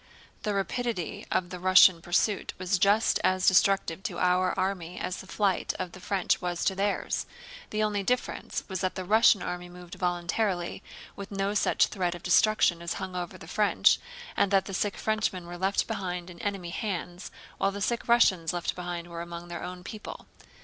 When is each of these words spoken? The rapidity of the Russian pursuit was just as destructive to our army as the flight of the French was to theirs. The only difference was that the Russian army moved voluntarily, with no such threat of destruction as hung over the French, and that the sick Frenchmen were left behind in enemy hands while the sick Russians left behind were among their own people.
The 0.41 0.55
rapidity 0.55 1.27
of 1.31 1.51
the 1.51 1.59
Russian 1.59 2.01
pursuit 2.01 2.53
was 2.57 2.79
just 2.79 3.19
as 3.23 3.45
destructive 3.47 4.01
to 4.01 4.17
our 4.17 4.57
army 4.59 4.99
as 4.99 5.17
the 5.17 5.27
flight 5.27 5.75
of 5.77 5.91
the 5.91 5.99
French 5.99 6.41
was 6.41 6.65
to 6.65 6.73
theirs. 6.73 7.27
The 7.69 7.83
only 7.83 8.01
difference 8.01 8.63
was 8.67 8.81
that 8.81 8.95
the 8.95 9.05
Russian 9.05 9.43
army 9.43 9.69
moved 9.69 9.93
voluntarily, 9.93 10.81
with 11.15 11.29
no 11.29 11.53
such 11.53 11.85
threat 11.85 12.15
of 12.15 12.23
destruction 12.23 12.81
as 12.81 12.93
hung 12.93 13.15
over 13.15 13.37
the 13.37 13.45
French, 13.47 13.99
and 14.35 14.49
that 14.49 14.65
the 14.65 14.73
sick 14.73 14.97
Frenchmen 14.97 15.45
were 15.45 15.55
left 15.59 15.85
behind 15.85 16.31
in 16.31 16.39
enemy 16.41 16.71
hands 16.71 17.29
while 17.59 17.69
the 17.71 17.79
sick 17.79 18.07
Russians 18.07 18.53
left 18.53 18.73
behind 18.73 19.05
were 19.07 19.21
among 19.21 19.49
their 19.49 19.61
own 19.61 19.83
people. 19.83 20.25